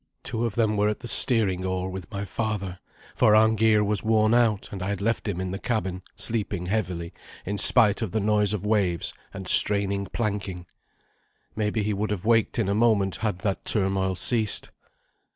[0.23, 2.79] Two of them were at the steering oar with my father,
[3.13, 7.13] for Arngeir was worn out, and I had left him in the cabin, sleeping heavily
[7.45, 10.65] in spite of the noise of waves and straining planking.
[11.55, 14.71] Maybe he would have waked in a moment had that turmoil ceased.